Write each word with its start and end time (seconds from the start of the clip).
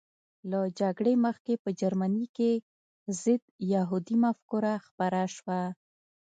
له 0.49 0.59
جګړې 0.79 1.13
مخکې 1.25 1.53
په 1.63 1.69
جرمني 1.79 2.25
کې 2.37 2.51
ضد 3.21 3.41
یهودي 3.73 4.15
مفکوره 4.25 4.73
خپره 4.87 5.21
شوه 5.35 5.61